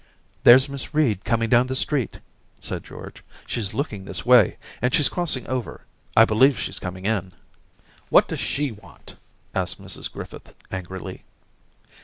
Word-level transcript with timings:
•.'There's 0.45 0.67
Miss 0.67 0.95
Reed 0.95 1.23
coming 1.23 1.47
down 1.47 1.67
the 1.67 1.75
street/ 1.75 2.21
said 2.59 2.83
George. 2.83 3.23
'She's 3.45 3.75
looking 3.75 4.03
this 4.05 4.25
way, 4.25 4.57
and 4.81 4.95
she's 4.95 5.07
crossing 5.09 5.45
over. 5.45 5.81
I 6.17 6.25
believe 6.25 6.59
she's 6.59 6.79
coming 6.79 7.05
in.' 7.05 7.33
* 7.71 7.75
What 8.09 8.27
does 8.27 8.39
she 8.39 8.71
want?' 8.71 9.17
asked 9.53 9.79
Mrs 9.79 10.11
Griffith, 10.11 10.55
angrily. 10.71 11.23